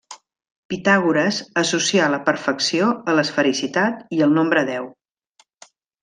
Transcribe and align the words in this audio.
Pitàgores 0.73 1.41
associà 1.61 2.07
la 2.13 2.19
perfecció 2.29 2.87
a 3.13 3.15
l'esfericitat 3.17 4.01
i 4.19 4.23
al 4.29 4.33
nombre 4.39 4.65
deu. 4.75 4.89